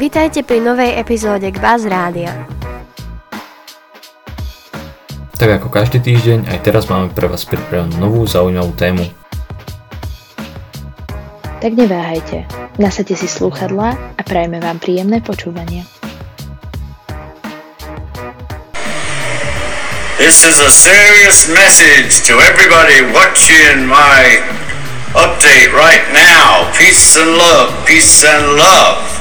Vítajte 0.00 0.40
pri 0.48 0.64
novej 0.64 0.96
epizóde 0.96 1.52
Gbaz 1.52 1.84
Rádia. 1.84 2.32
Tak 5.36 5.60
ako 5.60 5.68
každý 5.68 6.00
týždeň, 6.00 6.48
aj 6.48 6.58
teraz 6.64 6.88
máme 6.88 7.12
pre 7.12 7.28
vás 7.28 7.44
pripravenú 7.44 8.00
novú 8.00 8.24
zaujímavú 8.24 8.72
tému. 8.80 9.04
Tak 11.60 11.72
neváhajte, 11.76 12.48
nasadte 12.80 13.12
si 13.12 13.28
slúchadlá 13.28 13.92
a 14.16 14.22
prajme 14.24 14.56
vám 14.64 14.80
príjemné 14.80 15.20
počúvanie. 15.20 15.84
This 20.16 20.48
is 20.48 20.64
a 20.64 20.72
serious 20.72 21.44
message 21.52 22.24
to 22.24 22.40
everybody 22.40 23.04
watching 23.12 23.84
my 23.84 24.40
update 25.12 25.76
right 25.76 26.08
now. 26.16 26.72
Peace 26.72 27.20
and 27.20 27.36
love, 27.36 27.68
peace 27.84 28.24
and 28.24 28.56
love. 28.56 29.19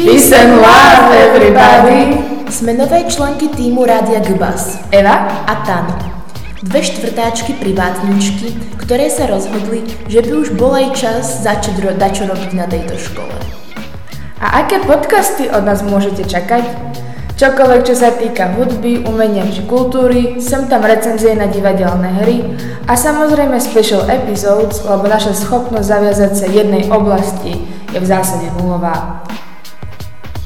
Peace 0.00 0.32
and 0.32 0.64
love, 0.64 1.12
everybody! 1.12 2.16
Sme 2.48 2.72
nové 2.72 3.04
členky 3.04 3.52
týmu 3.52 3.84
Rádia 3.84 4.24
Gbas, 4.24 4.80
Eva? 4.88 5.44
a 5.44 5.60
Tano. 5.60 5.92
Dve 6.64 6.80
štvrtáčky 6.80 7.60
privátničky, 7.60 8.80
ktoré 8.80 9.12
sa 9.12 9.28
rozhodli, 9.28 9.84
že 10.08 10.24
by 10.24 10.32
už 10.40 10.56
bol 10.56 10.72
aj 10.72 10.96
čas 10.96 11.44
začať 11.44 11.84
ro- 11.84 11.92
dačo 12.00 12.24
robiť 12.24 12.50
na 12.56 12.64
tejto 12.64 12.96
škole. 12.96 13.36
A 14.40 14.64
aké 14.64 14.80
podcasty 14.88 15.52
od 15.52 15.68
nás 15.68 15.84
môžete 15.84 16.24
čakať? 16.24 16.64
Čokoľvek, 17.36 17.82
čo 17.84 17.92
sa 17.92 18.08
týka 18.16 18.56
hudby, 18.56 19.04
umenia 19.04 19.44
či 19.52 19.68
kultúry, 19.68 20.40
sem 20.40 20.64
tam 20.64 20.80
recenzie 20.80 21.36
na 21.36 21.44
divadelné 21.44 22.24
hry 22.24 22.40
a 22.88 22.96
samozrejme 22.96 23.60
special 23.60 24.08
episodes, 24.08 24.80
lebo 24.80 25.04
naša 25.04 25.36
schopnosť 25.36 25.84
zaviazať 25.92 26.32
sa 26.32 26.46
jednej 26.48 26.88
oblasti 26.88 27.68
je 27.92 28.00
v 28.00 28.06
zásade 28.08 28.48
nulová. 28.56 29.28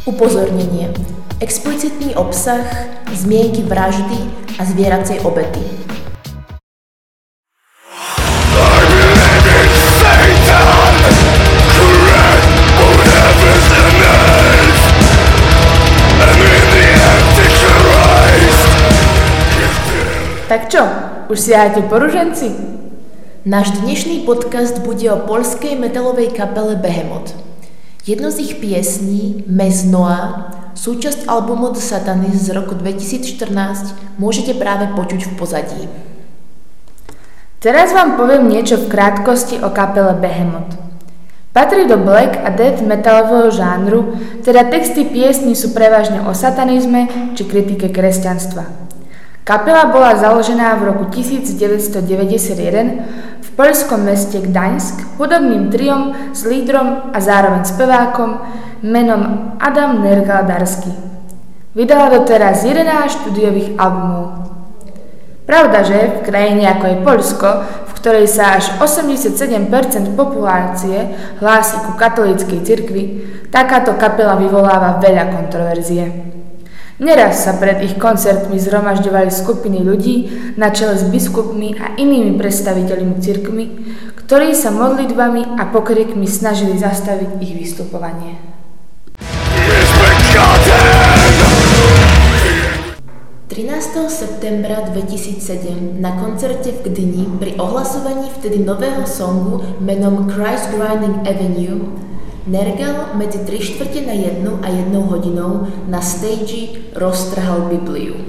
Upozornenie. 0.05 0.92
Explicitný 1.41 2.12
obsah, 2.12 2.60
zmienky 3.16 3.64
vraždy 3.64 4.20
a 4.61 4.69
zvieracej 4.69 5.24
obety. 5.24 5.64
Tak 20.44 20.68
čo, 20.68 20.84
už 21.33 21.39
siahate 21.41 21.80
po 21.89 21.96
ruženci? 21.96 22.52
Náš 23.48 23.72
dnešný 23.80 24.28
podcast 24.28 24.84
bude 24.84 25.08
o 25.08 25.24
poľskej 25.24 25.80
metalovej 25.80 26.36
kapele 26.36 26.77
Behemoth. 26.77 27.53
Jednu 28.05 28.30
z 28.30 28.38
ich 28.38 28.55
piesní, 28.60 29.48
Mes 29.48 29.80
Noa, 29.88 30.52
súčasť 30.77 31.24
albumu 31.24 31.72
The 31.72 31.80
Satanist 31.80 32.44
z 32.44 32.52
roku 32.52 32.77
2014, 32.77 34.20
môžete 34.20 34.52
práve 34.52 34.92
počuť 34.92 35.24
v 35.24 35.33
pozadí. 35.41 35.83
Teraz 37.64 37.96
vám 37.96 38.20
poviem 38.20 38.44
niečo 38.44 38.77
v 38.77 38.92
krátkosti 38.92 39.56
o 39.64 39.72
kapele 39.72 40.12
Behemoth. 40.20 40.77
Patrí 41.56 41.88
do 41.88 41.96
black 41.96 42.44
a 42.44 42.52
death 42.52 42.84
metalového 42.84 43.48
žánru, 43.48 44.20
teda 44.44 44.68
texty 44.68 45.08
piesní 45.08 45.56
sú 45.56 45.72
prevažne 45.72 46.28
o 46.28 46.36
satanizme 46.36 47.08
či 47.33 47.48
kritike 47.48 47.89
kresťanstva. 47.89 48.68
Kapela 49.44 49.92
bola 49.92 50.16
založená 50.16 50.72
v 50.80 50.88
roku 50.88 51.04
1991 51.12 53.44
v 53.44 53.48
poľskom 53.60 54.00
meste 54.00 54.40
Gdaňsk 54.40 55.20
hudobným 55.20 55.68
triom 55.68 56.32
s 56.32 56.48
lídrom 56.48 57.12
a 57.12 57.18
zároveň 57.20 57.68
spevákom 57.68 58.40
menom 58.80 59.52
Adam 59.60 60.00
Nergal-Darsky. 60.00 60.88
Vydala 61.77 62.16
doteraz 62.16 62.64
11 62.64 62.88
štúdiových 63.20 63.77
albumov. 63.77 64.48
Pravda, 65.44 65.84
že 65.84 66.08
v 66.08 66.18
krajine 66.24 66.64
ako 66.64 66.84
je 66.88 66.96
Poľsko, 67.04 67.48
v 67.84 67.92
ktorej 68.00 68.24
sa 68.24 68.56
až 68.56 68.80
87% 68.80 69.36
populácie 70.16 71.12
hlási 71.44 71.77
ku 71.84 71.92
katolíckej 72.00 72.64
cirkvi, 72.64 73.04
takáto 73.52 73.92
kapela 74.00 74.40
vyvoláva 74.40 74.96
veľa 75.04 75.36
kontroverzie. 75.36 76.33
Neraz 76.94 77.42
sa 77.42 77.58
pred 77.58 77.82
ich 77.82 77.98
koncertmi 77.98 78.55
zhromažďovali 78.55 79.27
skupiny 79.27 79.82
ľudí 79.82 80.30
na 80.55 80.70
čele 80.70 80.94
s 80.94 81.02
biskupmi 81.02 81.74
a 81.74 81.98
inými 81.98 82.38
predstaviteľmi 82.38 83.18
cirkmi, 83.18 83.64
ktorí 84.14 84.55
sa 84.55 84.70
modlitbami 84.70 85.58
a 85.58 85.74
pokrikmi 85.74 86.22
snažili 86.30 86.78
zastaviť 86.78 87.42
ich 87.42 87.52
vystupovanie. 87.58 88.38
13. 93.50 94.06
septembra 94.06 94.86
2007 94.86 95.98
na 95.98 96.14
koncerte 96.22 96.78
v 96.78 96.80
Gdyni 96.86 97.27
pri 97.42 97.58
ohlasovaní 97.58 98.30
vtedy 98.38 98.62
nového 98.62 99.02
songu 99.02 99.66
menom 99.83 100.30
Christ 100.30 100.70
Grinding 100.70 101.27
Avenue 101.27 102.03
Nergal 102.44 103.16
medzi 103.16 103.40
3 103.40 103.56
štvrte 103.56 104.05
na 104.05 104.12
jednu 104.12 104.60
a 104.60 104.68
jednou 104.68 105.08
hodinou 105.08 105.64
na 105.88 106.05
stage 106.05 106.92
roztrhal 106.92 107.72
Bibliu. 107.72 108.20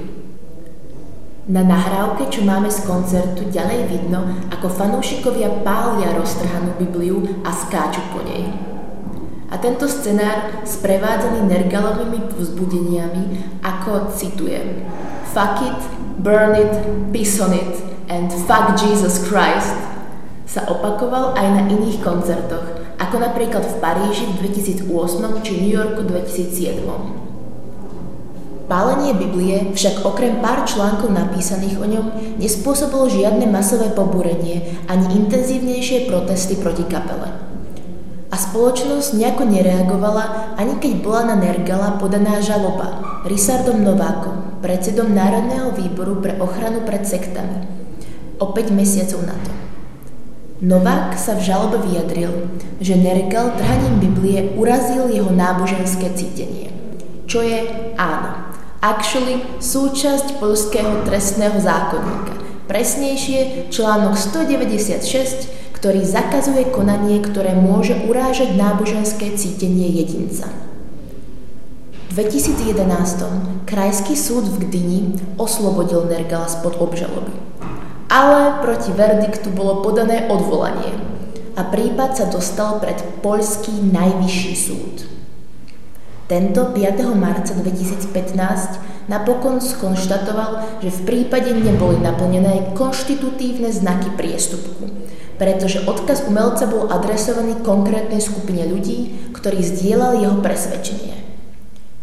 Na 1.52 1.68
nahrávke, 1.68 2.32
čo 2.32 2.48
máme 2.48 2.72
z 2.72 2.88
koncertu, 2.88 3.44
ďalej 3.52 3.92
vidno, 3.92 4.24
ako 4.56 4.72
fanúšikovia 4.72 5.62
pália 5.68 6.16
roztrhanú 6.16 6.80
Bibliu 6.80 7.28
a 7.44 7.52
skáču 7.52 8.00
po 8.16 8.24
nej. 8.24 8.56
A 9.52 9.60
tento 9.60 9.84
scenár 9.84 10.64
sprevádzaný 10.64 11.52
Nergalovými 11.52 12.32
vzbudeniami, 12.40 13.24
ako 13.68 14.16
citujem 14.16 14.80
Fuck 15.36 15.60
it, 15.60 15.80
burn 16.24 16.56
it, 16.56 16.72
piss 17.12 17.36
on 17.44 17.52
it 17.52 17.84
and 18.08 18.32
fuck 18.48 18.80
Jesus 18.80 19.20
Christ 19.28 19.76
sa 20.48 20.64
opakoval 20.72 21.36
aj 21.36 21.48
na 21.52 21.62
iných 21.68 22.00
koncertoch, 22.00 22.75
ako 23.16 23.32
napríklad 23.32 23.64
v 23.64 23.80
Paríži 23.80 24.28
v 24.28 24.44
2008 24.44 24.92
či 25.40 25.64
New 25.64 25.72
Yorku 25.72 26.04
2007. 26.04 26.84
Pálenie 28.68 29.16
Biblie 29.16 29.72
však 29.72 30.04
okrem 30.04 30.44
pár 30.44 30.68
článkov 30.68 31.16
napísaných 31.16 31.80
o 31.80 31.88
ňom 31.88 32.12
nespôsobilo 32.44 33.08
žiadne 33.08 33.48
masové 33.48 33.88
pobúrenie 33.96 34.68
ani 34.92 35.16
intenzívnejšie 35.16 36.12
protesty 36.12 36.60
proti 36.60 36.84
kapele. 36.92 37.32
A 38.28 38.36
spoločnosť 38.36 39.16
nejako 39.16 39.48
nereagovala, 39.48 40.60
ani 40.60 40.76
keď 40.84 41.00
bola 41.00 41.24
na 41.32 41.40
Nergala 41.40 41.96
podaná 41.96 42.44
žaloba 42.44 43.00
Risardom 43.24 43.80
Novákom, 43.80 44.60
predsedom 44.60 45.16
Národného 45.16 45.72
výboru 45.72 46.20
pre 46.20 46.36
ochranu 46.36 46.84
pred 46.84 47.08
sektami, 47.08 47.64
o 48.44 48.52
5 48.52 48.76
mesiacov 48.76 49.24
na 49.24 49.40
to. 49.40 49.55
Novák 50.66 51.14
sa 51.14 51.38
v 51.38 51.46
žalobe 51.46 51.78
vyjadril, 51.78 52.50
že 52.82 52.98
Nergal 52.98 53.54
trhaním 53.54 54.02
Biblie 54.02 54.50
urazil 54.58 55.14
jeho 55.14 55.30
náboženské 55.30 56.10
cítenie. 56.18 56.74
Čo 57.30 57.46
je 57.46 57.70
áno, 58.02 58.50
actually 58.82 59.46
súčasť 59.62 60.42
polského 60.42 61.06
trestného 61.06 61.62
zákonníka. 61.62 62.34
Presnejšie 62.66 63.70
článok 63.70 64.18
196, 64.18 65.78
ktorý 65.78 66.02
zakazuje 66.02 66.66
konanie, 66.74 67.22
ktoré 67.22 67.54
môže 67.54 67.94
urážať 68.10 68.58
náboženské 68.58 69.38
cítenie 69.38 69.94
jedinca. 70.02 70.50
V 72.10 72.26
2011 72.26 73.70
Krajský 73.70 74.18
súd 74.18 74.50
v 74.50 74.66
Gdyni 74.66 75.14
oslobodil 75.38 76.10
Nergala 76.10 76.50
spod 76.50 76.82
obžaloby. 76.82 77.55
Ale 78.06 78.62
proti 78.62 78.94
verdiktu 78.94 79.50
bolo 79.50 79.82
podané 79.82 80.30
odvolanie 80.30 80.94
a 81.56 81.66
prípad 81.66 82.14
sa 82.14 82.26
dostal 82.30 82.78
pred 82.78 83.00
Poľský 83.24 83.82
najvyšší 83.90 84.54
súd. 84.54 84.96
Tento 86.26 86.74
5. 86.74 87.06
marca 87.14 87.54
2015 87.54 89.10
napokon 89.10 89.62
skonštatoval, 89.62 90.82
že 90.82 90.90
v 90.90 91.02
prípade 91.06 91.54
neboli 91.54 92.02
naplnené 92.02 92.74
konštitutívne 92.74 93.70
znaky 93.70 94.10
priestupku, 94.18 94.90
pretože 95.38 95.86
odkaz 95.86 96.26
umelca 96.26 96.66
bol 96.66 96.90
adresovaný 96.90 97.62
konkrétnej 97.62 98.22
skupine 98.22 98.66
ľudí, 98.66 99.32
ktorí 99.38 99.62
zdieľali 99.62 100.26
jeho 100.26 100.38
presvedčenie. 100.42 101.14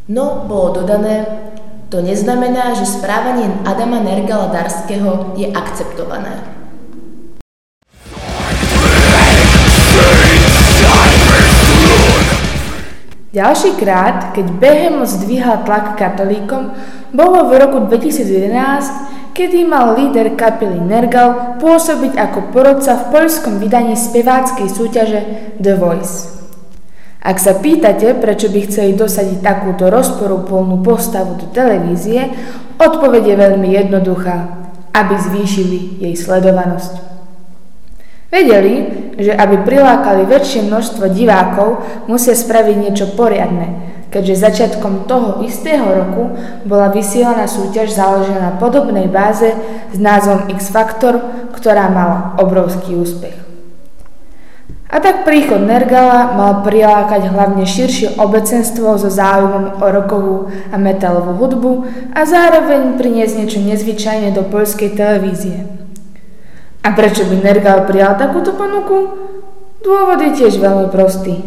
No, 0.06 0.46
bolo 0.46 0.82
dodané, 0.82 1.50
to 1.92 2.00
neznamená, 2.00 2.72
že 2.72 2.88
správanie 2.88 3.52
Adama 3.68 4.00
Nergala 4.00 4.48
Darského 4.48 5.36
je 5.36 5.52
akceptované. 5.52 6.40
Ďalší 13.32 13.76
krát, 13.76 14.32
keď 14.32 14.46
Behemoth 14.56 15.20
zdvíhal 15.20 15.68
tlak 15.68 16.00
katolíkom, 16.00 16.72
bolo 17.12 17.52
v 17.52 17.60
roku 17.60 17.84
2011, 17.84 19.36
kedy 19.36 19.68
mal 19.68 19.92
líder 19.92 20.32
kapely 20.32 20.80
Nergal 20.80 21.60
pôsobiť 21.60 22.16
ako 22.16 22.56
porodca 22.56 22.96
v 22.96 23.04
poľskom 23.12 23.60
vydaní 23.60 24.00
speváckej 24.00 24.68
súťaže 24.68 25.20
The 25.60 25.76
Voice. 25.76 26.41
Ak 27.22 27.38
sa 27.38 27.54
pýtate, 27.54 28.18
prečo 28.18 28.50
by 28.50 28.66
chceli 28.66 28.98
dosadiť 28.98 29.46
takúto 29.46 29.86
rozporúplnú 29.86 30.82
postavu 30.82 31.38
do 31.38 31.46
televízie, 31.54 32.34
odpoveď 32.82 33.22
je 33.22 33.36
veľmi 33.38 33.68
jednoduchá, 33.78 34.36
aby 34.90 35.14
zvýšili 35.14 36.02
jej 36.02 36.14
sledovanosť. 36.18 37.14
Vedeli, 38.26 38.74
že 39.22 39.38
aby 39.38 39.62
prilákali 39.62 40.26
väčšie 40.26 40.66
množstvo 40.66 41.14
divákov, 41.14 41.84
musia 42.10 42.34
spraviť 42.34 42.76
niečo 42.80 43.06
poriadne, 43.14 43.92
keďže 44.10 44.42
začiatkom 44.42 45.04
toho 45.06 45.44
istého 45.46 45.84
roku 45.84 46.34
bola 46.66 46.90
vysielaná 46.90 47.46
súťaž 47.46 47.92
založená 47.92 48.40
na 48.40 48.52
podobnej 48.58 49.06
báze 49.06 49.52
s 49.92 49.98
názvom 50.00 50.50
X 50.58 50.74
Factor, 50.74 51.22
ktorá 51.54 51.86
mala 51.92 52.34
obrovský 52.40 52.96
úspech. 52.98 53.41
A 54.92 55.00
tak 55.00 55.24
príchod 55.24 55.64
Nergala 55.64 56.36
mal 56.36 56.60
prilákať 56.60 57.32
hlavne 57.32 57.64
širšie 57.64 58.20
obecenstvo 58.20 59.00
so 59.00 59.08
záujmom 59.08 59.80
o 59.80 59.86
rokovú 59.88 60.36
a 60.68 60.76
metalovú 60.76 61.32
hudbu 61.40 61.72
a 62.12 62.28
zároveň 62.28 63.00
priniesť 63.00 63.40
niečo 63.40 63.64
nezvyčajné 63.64 64.36
do 64.36 64.44
poľskej 64.52 64.92
televízie. 64.92 65.64
A 66.84 66.92
prečo 66.92 67.24
by 67.24 67.40
Nergal 67.40 67.88
prijal 67.88 68.20
takúto 68.20 68.52
ponuku? 68.52 69.16
Dôvod 69.80 70.20
je 70.28 70.44
tiež 70.44 70.60
veľmi 70.60 70.92
prostý. 70.92 71.40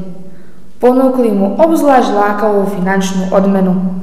Ponúkli 0.82 1.30
mu 1.30 1.54
obzvlášť 1.62 2.18
lákavú 2.18 2.66
finančnú 2.74 3.30
odmenu. 3.30 4.02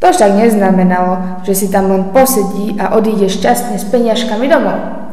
To 0.00 0.08
však 0.08 0.40
neznamenalo, 0.40 1.44
že 1.44 1.52
si 1.52 1.66
tam 1.68 1.92
len 1.92 2.16
posedí 2.16 2.80
a 2.80 2.96
odíde 2.96 3.28
šťastne 3.28 3.76
s 3.76 3.84
peniažkami 3.92 4.48
domov. 4.48 5.05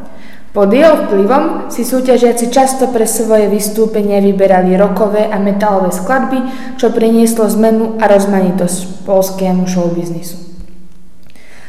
Pod 0.54 0.70
jeho 0.70 1.10
vplyvom 1.10 1.66
si 1.66 1.82
súťažiaci 1.82 2.46
často 2.46 2.86
pre 2.94 3.10
svoje 3.10 3.50
vystúpenie 3.50 4.22
vyberali 4.22 4.78
rokové 4.78 5.26
a 5.26 5.42
metalové 5.42 5.90
skladby, 5.90 6.38
čo 6.78 6.94
prinieslo 6.94 7.50
zmenu 7.58 7.98
a 7.98 8.06
rozmanitosť 8.06 9.02
polskému 9.02 9.66
showbiznisu. 9.66 10.38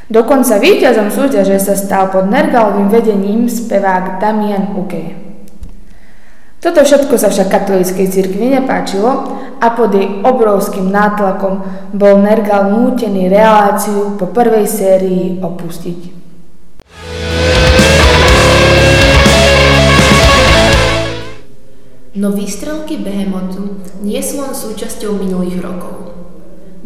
Dokonca 0.06 0.62
víťazom 0.62 1.10
súťaže 1.10 1.58
sa 1.58 1.74
stal 1.74 2.14
pod 2.14 2.30
Nergalovým 2.30 2.94
vedením 2.94 3.50
spevák 3.50 4.22
Damian 4.22 4.78
Uke. 4.78 5.18
Toto 6.62 6.86
všetko 6.86 7.18
sa 7.18 7.34
však 7.34 7.50
katolíckej 7.50 8.06
cirkvi 8.06 8.54
nepáčilo 8.54 9.10
a 9.58 9.68
pod 9.74 9.98
jej 9.98 10.22
obrovským 10.22 10.94
nátlakom 10.94 11.66
bol 11.90 12.22
Nergal 12.22 12.70
nútený 12.70 13.34
reláciu 13.34 14.14
po 14.14 14.30
prvej 14.30 14.70
sérii 14.70 15.42
opustiť. 15.42 16.25
No 22.16 22.32
výstrelky 22.32 23.04
Behemotu 23.04 23.76
nie 24.00 24.24
sú 24.24 24.40
len 24.40 24.56
súčasťou 24.56 25.20
minulých 25.20 25.60
rokov. 25.60 26.16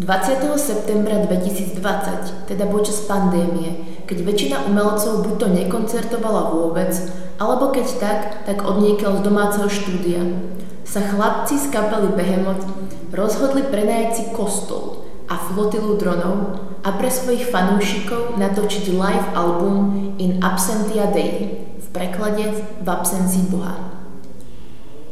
20. 0.02 0.42
septembra 0.58 1.22
2020, 1.22 2.50
teda 2.50 2.66
počas 2.66 3.06
pandémie, 3.06 4.02
keď 4.10 4.26
väčšina 4.26 4.58
umelcov 4.66 5.30
buď 5.30 5.36
to 5.38 5.48
nekoncertovala 5.54 6.50
vôbec, 6.50 6.90
alebo 7.38 7.70
keď 7.70 7.88
tak, 8.02 8.20
tak 8.50 8.66
odniekel 8.66 9.22
z 9.22 9.22
domáceho 9.22 9.70
štúdia, 9.70 10.34
sa 10.82 11.06
chlapci 11.06 11.62
z 11.62 11.78
kapely 11.78 12.10
Behemoth 12.18 12.66
rozhodli 13.14 13.62
prenajať 13.70 14.10
si 14.18 14.24
kostol 14.34 15.06
a 15.30 15.38
flotilu 15.38 16.02
dronov 16.02 16.58
a 16.82 16.90
pre 16.98 17.14
svojich 17.14 17.54
fanúšikov 17.54 18.34
natočiť 18.42 18.98
live 18.98 19.30
album 19.38 19.78
In 20.18 20.42
Absentia 20.42 21.06
Dei, 21.14 21.54
v 21.78 21.88
preklade 21.94 22.50
v 22.82 22.88
absencii 22.90 23.46
Boha. 23.54 23.99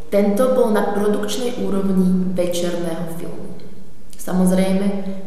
Tento 0.07 0.55
bol 0.55 0.71
na 0.71 0.95
produkčnej 0.95 1.59
úrovni 1.59 2.31
večerného 2.31 3.11
filmu. 3.19 3.59
Samozrejme, 4.15 4.85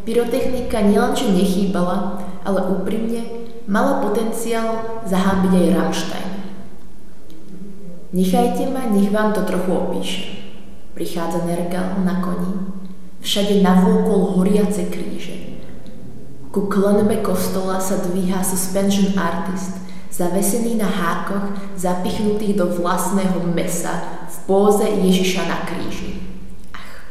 pyrotechnika 0.09 0.81
nielenže 0.85 1.29
nechýbala, 1.33 2.21
ale 2.45 2.61
úprimne 2.81 3.49
mala 3.69 4.01
potenciál 4.01 5.05
zahábiť 5.05 5.53
aj 5.53 5.67
Rammstein. 5.77 6.31
Nechajte 8.11 8.67
ma, 8.73 8.91
nech 8.91 9.13
vám 9.13 9.31
to 9.37 9.47
trochu 9.47 9.71
opíše. 9.71 10.23
Prichádza 10.99 11.47
Nergal 11.47 12.03
na 12.03 12.19
koni. 12.19 12.81
Všade 13.21 13.63
navôkol 13.63 14.41
horiace 14.41 14.89
kríže. 14.91 15.61
Ku 16.51 16.67
klonbe 16.67 17.23
kostola 17.23 17.79
sa 17.79 18.03
dvíha 18.03 18.43
suspension 18.43 19.15
artist, 19.15 19.79
zavesený 20.11 20.77
na 20.77 20.91
hákoch, 20.91 21.55
zapichnutých 21.79 22.59
do 22.59 22.67
vlastného 22.67 23.47
mesa 23.55 24.27
póze 24.51 24.83
Ježiša 24.83 25.47
na 25.47 25.63
kríži. 25.63 26.19
Ach. 26.75 27.07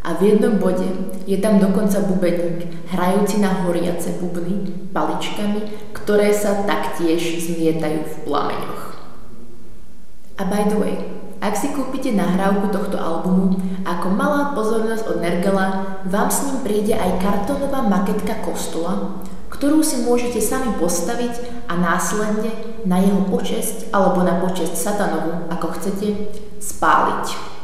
A 0.00 0.08
v 0.16 0.32
jednom 0.32 0.56
bode 0.56 0.88
je 1.28 1.36
tam 1.36 1.60
dokonca 1.60 2.00
bubeník, 2.00 2.88
hrajúci 2.88 3.44
na 3.44 3.60
horiace 3.60 4.16
bubny 4.16 4.88
paličkami, 4.96 5.92
ktoré 5.92 6.32
sa 6.32 6.64
taktiež 6.64 7.20
zmietajú 7.44 8.08
v 8.08 8.14
plameňoch. 8.24 8.84
A 10.40 10.48
by 10.48 10.64
the 10.72 10.80
way, 10.80 10.96
ak 11.44 11.52
si 11.52 11.76
kúpite 11.76 12.16
nahrávku 12.16 12.72
tohto 12.72 12.96
albumu, 12.96 13.60
ako 13.84 14.08
malá 14.16 14.56
pozornosť 14.56 15.04
od 15.12 15.18
Nergala, 15.20 16.00
vám 16.08 16.32
s 16.32 16.48
ním 16.48 16.64
príde 16.64 16.96
aj 16.96 17.20
kartónová 17.20 17.84
maketka 17.84 18.40
kostola, 18.40 19.20
ktorú 19.56 19.80
si 19.80 20.04
môžete 20.04 20.36
sami 20.36 20.68
postaviť 20.76 21.64
a 21.64 21.80
následne 21.80 22.52
na 22.84 23.00
jeho 23.00 23.24
počesť 23.24 23.88
alebo 23.88 24.20
na 24.20 24.36
počesť 24.44 24.76
satanovu, 24.76 25.48
ako 25.48 25.72
chcete, 25.80 26.28
spáliť. 26.60 27.56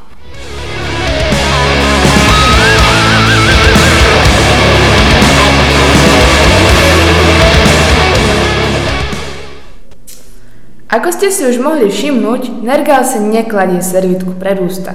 Ako 10.92 11.08
ste 11.08 11.32
si 11.32 11.48
už 11.48 11.56
mohli 11.56 11.88
všimnúť, 11.88 12.64
Nergal 12.64 13.00
sa 13.04 13.16
nekladie 13.16 13.80
servitku 13.80 14.36
pred 14.36 14.60
ústa. 14.60 14.92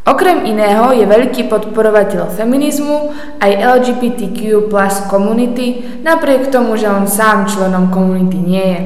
Okrem 0.00 0.48
iného 0.48 0.96
je 0.96 1.04
veľký 1.04 1.52
podporovateľ 1.52 2.32
feminizmu 2.32 3.12
aj 3.36 3.52
LGBTQ 3.52 4.72
plus 4.72 4.96
komunity, 5.12 6.00
napriek 6.00 6.48
tomu, 6.48 6.80
že 6.80 6.88
on 6.88 7.04
sám 7.04 7.44
členom 7.44 7.92
komunity 7.92 8.40
nie 8.40 8.66
je. 8.72 8.80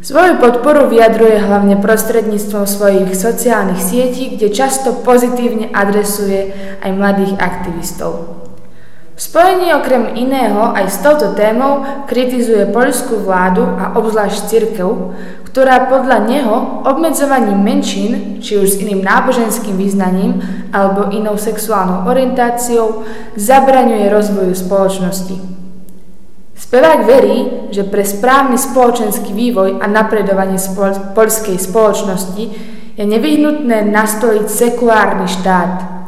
Svoju 0.00 0.40
podporu 0.40 0.88
vyjadruje 0.88 1.44
hlavne 1.44 1.76
prostredníctvom 1.76 2.64
svojich 2.64 3.12
sociálnych 3.12 3.82
sietí, 3.82 4.32
kde 4.32 4.48
často 4.48 4.96
pozitívne 5.04 5.68
adresuje 5.74 6.54
aj 6.80 6.90
mladých 6.94 7.36
aktivistov. 7.36 8.40
V 9.12 9.20
spojení 9.20 9.76
okrem 9.76 10.16
iného 10.16 10.72
aj 10.72 10.88
s 10.88 11.04
touto 11.04 11.36
témou 11.36 11.84
kritizuje 12.08 12.64
poľskú 12.72 13.20
vládu 13.20 13.68
a 13.68 13.92
obzvlášť 13.92 14.48
cirkev, 14.48 15.12
ktorá 15.50 15.90
podľa 15.90 16.30
neho 16.30 16.86
obmedzovaním 16.86 17.58
menšín, 17.58 18.38
či 18.38 18.54
už 18.54 18.68
s 18.70 18.80
iným 18.86 19.02
náboženským 19.02 19.74
význaním 19.74 20.38
alebo 20.70 21.10
inou 21.10 21.34
sexuálnou 21.34 22.06
orientáciou, 22.06 23.02
zabraňuje 23.34 24.06
rozvoju 24.06 24.54
spoločnosti. 24.54 25.36
Spevák 26.54 27.02
verí, 27.02 27.66
že 27.74 27.82
pre 27.82 28.06
správny 28.06 28.54
spoločenský 28.54 29.34
vývoj 29.34 29.82
a 29.82 29.90
napredovanie 29.90 30.54
spol- 30.54 31.18
poľskej 31.18 31.58
spoločnosti 31.58 32.44
je 32.94 33.04
nevyhnutné 33.04 33.90
nastoliť 33.90 34.46
sekulárny 34.46 35.26
štát, 35.26 36.00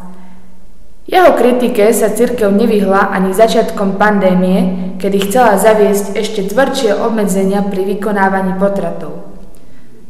jeho 1.13 1.35
kritike 1.35 1.91
sa 1.93 2.15
cirkev 2.15 2.55
nevyhla 2.55 3.11
ani 3.11 3.35
začiatkom 3.35 3.99
pandémie, 3.99 4.95
kedy 5.03 5.29
chcela 5.29 5.59
zaviesť 5.59 6.17
ešte 6.17 6.47
tvrdšie 6.49 6.95
obmedzenia 6.95 7.67
pri 7.67 7.85
vykonávaní 7.85 8.57
potratov. 8.57 9.32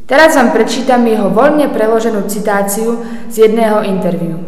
Teraz 0.06 0.35
vám 0.35 0.50
prečítam 0.50 1.06
jeho 1.06 1.30
voľne 1.30 1.71
preloženú 1.71 2.26
citáciu 2.26 3.00
z 3.30 3.49
jedného 3.49 3.87
interviu. 3.87 4.38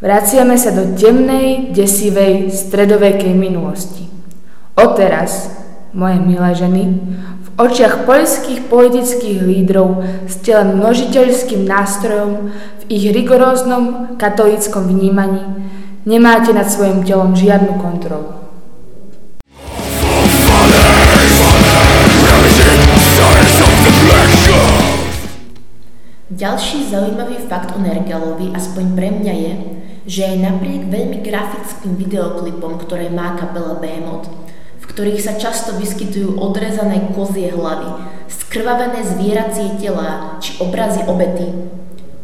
Vraciame 0.00 0.56
sa 0.56 0.72
do 0.72 0.96
temnej, 0.96 1.76
desivej, 1.76 2.48
stredovekej 2.48 3.36
minulosti. 3.36 4.08
Odteraz, 4.72 5.52
moje 5.92 6.16
milé 6.24 6.50
ženy, 6.56 6.82
v 7.44 7.48
očiach 7.60 8.08
poľských 8.08 8.64
politických 8.72 9.44
lídrov 9.44 10.00
ste 10.24 10.56
len 10.56 10.80
množiteľským 10.80 11.68
nástrojom 11.68 12.48
ich 12.90 13.06
rigoróznom 13.14 14.16
katolíckom 14.18 14.90
vnímaní 14.90 15.46
nemáte 16.02 16.50
nad 16.50 16.66
svojim 16.66 17.06
telom 17.06 17.38
žiadnu 17.38 17.78
kontrolu. 17.78 18.39
Ďalší 26.30 26.94
zaujímavý 26.94 27.42
fakt 27.50 27.74
o 27.74 27.82
Nergalovi, 27.82 28.54
aspoň 28.54 28.84
pre 28.94 29.10
mňa 29.10 29.34
je, 29.34 29.52
že 30.06 30.30
aj 30.30 30.36
napriek 30.38 30.86
veľmi 30.86 31.18
grafickým 31.26 31.98
videoklipom, 31.98 32.78
ktoré 32.86 33.10
má 33.10 33.34
kapela 33.34 33.74
Behemoth, 33.82 34.30
v 34.78 34.84
ktorých 34.86 35.18
sa 35.18 35.34
často 35.34 35.74
vyskytujú 35.74 36.38
odrezané 36.38 37.10
kozie 37.18 37.50
hlavy, 37.50 38.06
skrvavené 38.30 39.02
zvieracie 39.02 39.74
telá 39.82 40.38
či 40.38 40.54
obrazy 40.62 41.02
obety, 41.10 41.50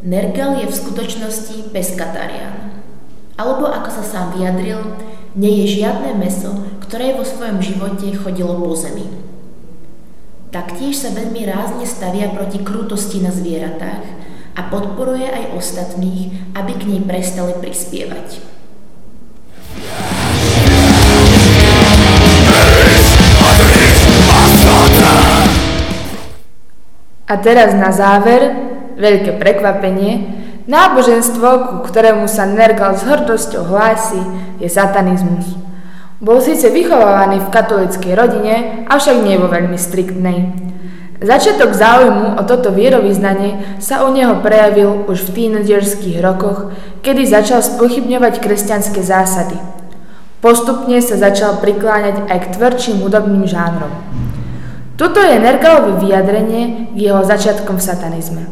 Nergal 0.06 0.62
je 0.62 0.70
v 0.70 0.78
skutočnosti 0.86 1.74
peskatarián. 1.74 2.78
Alebo 3.34 3.66
ako 3.66 3.90
sa 3.90 4.06
sám 4.06 4.38
vyjadril, 4.38 4.86
nie 5.34 5.66
je 5.66 5.82
žiadne 5.82 6.14
meso, 6.14 6.54
ktoré 6.86 7.18
vo 7.18 7.26
svojom 7.26 7.58
živote 7.58 8.14
chodilo 8.14 8.54
po 8.54 8.78
zemi. 8.78 9.02
Taktiež 10.54 10.94
sa 10.94 11.10
veľmi 11.10 11.42
rázne 11.42 11.82
stavia 11.82 12.30
proti 12.30 12.62
krutosti 12.62 13.18
na 13.18 13.34
zvieratách 13.34 14.06
a 14.56 14.60
podporuje 14.70 15.26
aj 15.26 15.52
ostatných, 15.58 16.54
aby 16.54 16.72
k 16.78 16.82
nej 16.86 17.02
prestali 17.02 17.52
prispievať. 17.58 18.56
A 27.26 27.34
teraz 27.42 27.74
na 27.74 27.90
záver, 27.90 28.54
veľké 28.94 29.42
prekvapenie, 29.42 30.30
náboženstvo, 30.70 31.74
ku 31.74 31.76
ktorému 31.90 32.30
sa 32.30 32.46
Nergal 32.46 32.94
s 32.94 33.02
hrdosťou 33.02 33.66
hlási, 33.66 34.22
je 34.62 34.70
satanizmus. 34.70 35.65
Bol 36.16 36.40
síce 36.40 36.72
vychovávaný 36.72 37.44
v 37.44 37.52
katolickej 37.52 38.12
rodine, 38.16 38.54
avšak 38.88 39.20
nie 39.20 39.36
vo 39.36 39.52
veľmi 39.52 39.76
striktnej. 39.76 40.48
Začiatok 41.20 41.76
záujmu 41.76 42.40
o 42.40 42.42
toto 42.44 42.72
vierovýznanie 42.72 43.80
sa 43.80 44.04
u 44.04 44.12
neho 44.16 44.40
prejavil 44.40 45.04
už 45.08 45.28
v 45.28 45.32
tínedžerských 45.32 46.20
rokoch, 46.24 46.72
kedy 47.04 47.24
začal 47.28 47.60
spochybňovať 47.60 48.40
kresťanské 48.40 49.04
zásady. 49.04 49.60
Postupne 50.40 51.00
sa 51.04 51.20
začal 51.20 51.60
prikláňať 51.60 52.28
aj 52.32 52.38
k 52.48 52.50
tvrdším 52.60 52.96
hudobným 53.04 53.44
žánrom. 53.48 53.92
Toto 54.96 55.20
je 55.20 55.36
Nergalové 55.36 56.00
vyjadrenie 56.00 56.96
k 56.96 57.12
jeho 57.12 57.20
začiatkom 57.24 57.76
v 57.76 57.86
satanizme. 57.92 58.44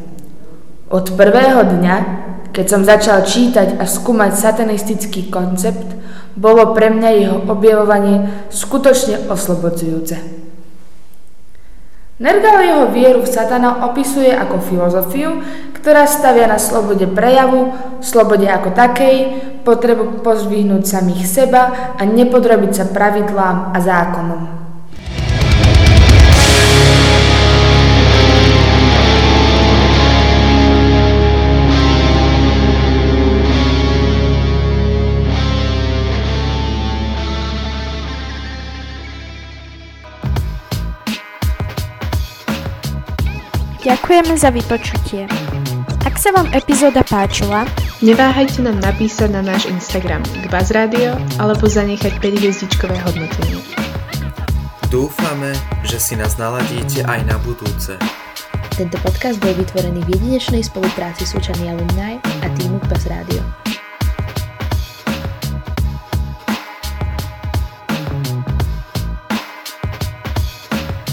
Od 0.93 1.17
prvého 1.17 1.65
dňa, 1.65 1.97
keď 2.53 2.67
som 2.69 2.85
začal 2.85 3.25
čítať 3.25 3.81
a 3.81 3.89
skúmať 3.89 4.37
satanistický 4.37 5.33
koncept, 5.33 5.89
bolo 6.35 6.75
pre 6.75 6.91
mňa 6.91 7.11
jeho 7.15 7.39
objavovanie 7.47 8.47
skutočne 8.51 9.31
oslobodzujúce. 9.31 10.45
Nergal 12.15 12.63
jeho 12.63 12.85
vieru 12.95 13.27
v 13.27 13.33
satana 13.33 13.91
opisuje 13.91 14.31
ako 14.31 14.63
filozofiu, 14.63 15.43
ktorá 15.75 16.07
stavia 16.07 16.47
na 16.47 16.63
slobode 16.63 17.11
prejavu, 17.11 17.75
slobode 17.99 18.47
ako 18.47 18.71
takej, 18.71 19.17
potrebu 19.67 20.23
pozvihnúť 20.23 20.87
samých 20.87 21.27
seba 21.27 21.93
a 21.99 22.03
nepodrobiť 22.07 22.71
sa 22.71 22.85
pravidlám 22.87 23.75
a 23.75 23.79
zákonom. 23.83 24.54
Ďakujeme 44.05 44.37
za 44.37 44.53
vypočutie. 44.53 45.25
Ak 46.05 46.21
sa 46.21 46.29
vám 46.29 46.53
epizóda 46.53 47.01
páčila, 47.09 47.65
neváhajte 48.05 48.61
nám 48.61 48.77
napísať 48.85 49.33
na 49.33 49.41
náš 49.41 49.65
Instagram 49.65 50.21
k 50.21 50.45
Radio 50.77 51.17
alebo 51.41 51.65
zanechať 51.65 52.21
5 52.21 52.37
hviezdičkové 52.37 53.01
hodnotenie. 53.01 53.65
Dúfame, 54.93 55.57
že 55.89 55.97
si 55.97 56.21
nás 56.21 56.37
naladíte 56.37 57.01
aj 57.09 57.25
na 57.25 57.41
budúce. 57.49 57.97
Tento 58.77 59.01
podcast 59.01 59.41
bol 59.41 59.57
vytvorený 59.57 60.05
v 60.05 60.21
jedinečnej 60.21 60.61
spolupráci 60.61 61.25
s 61.25 61.33
Učami 61.33 61.73
Alumni 61.73 62.21
a 62.45 62.47
týmu 62.61 62.85
Kbaz 62.85 63.09
Radio. 63.09 63.41